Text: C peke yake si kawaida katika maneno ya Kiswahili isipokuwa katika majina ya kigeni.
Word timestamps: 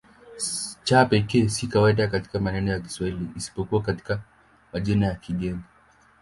C 0.83 0.89
peke 1.09 1.37
yake 1.37 1.49
si 1.49 1.67
kawaida 1.67 2.07
katika 2.07 2.39
maneno 2.39 2.71
ya 2.71 2.79
Kiswahili 2.79 3.27
isipokuwa 3.35 3.81
katika 3.81 4.21
majina 4.73 5.05
ya 5.05 5.15
kigeni. 5.15 5.59